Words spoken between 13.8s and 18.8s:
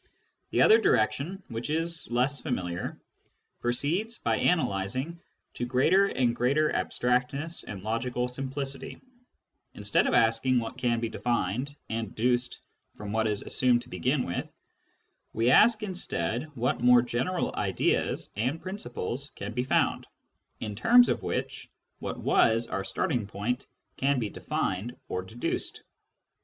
to begin with, we ask instead what more general ideas and